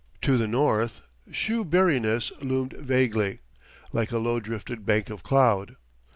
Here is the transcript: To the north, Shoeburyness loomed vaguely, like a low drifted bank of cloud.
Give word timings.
To 0.23 0.35
the 0.35 0.47
north, 0.47 1.01
Shoeburyness 1.29 2.31
loomed 2.41 2.73
vaguely, 2.73 3.37
like 3.93 4.11
a 4.11 4.17
low 4.17 4.39
drifted 4.39 4.83
bank 4.83 5.11
of 5.11 5.21
cloud. 5.21 5.75